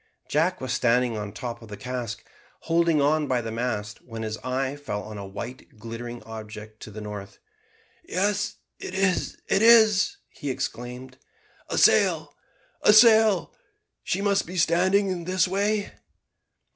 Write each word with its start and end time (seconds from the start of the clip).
Jack 0.27 0.59
was 0.59 0.73
standing 0.73 1.15
on 1.15 1.27
the 1.27 1.33
top 1.35 1.61
of 1.61 1.67
the 1.67 1.77
cask, 1.77 2.25
holding 2.61 2.99
on 2.99 3.27
by 3.27 3.39
the 3.39 3.51
mast, 3.51 4.01
when 4.01 4.23
his 4.23 4.35
eye 4.37 4.75
fell 4.75 5.03
on 5.03 5.19
a 5.19 5.27
white 5.27 5.77
glittering 5.77 6.23
object 6.23 6.79
to 6.79 6.89
the 6.89 7.01
northward. 7.01 7.37
"Yes, 8.03 8.55
it 8.79 8.95
is! 8.95 9.37
it 9.47 9.61
is!" 9.61 10.17
he 10.31 10.49
exclaimed; 10.49 11.19
"a 11.69 11.77
sail! 11.77 12.35
a 12.81 12.93
sail! 12.93 13.53
she 14.03 14.23
must 14.23 14.47
be 14.47 14.57
standing 14.57 15.25
this 15.25 15.47
way." 15.47 15.91